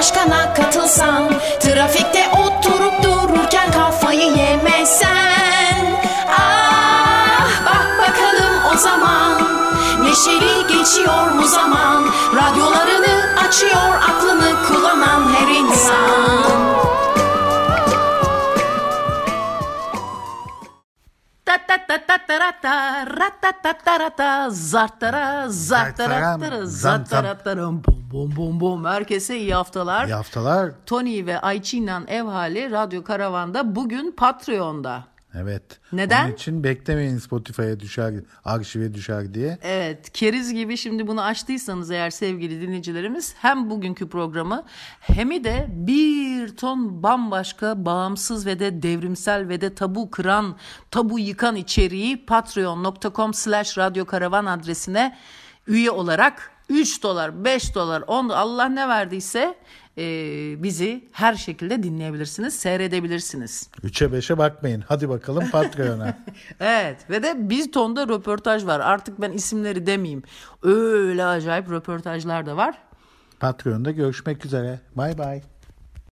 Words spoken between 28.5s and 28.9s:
bum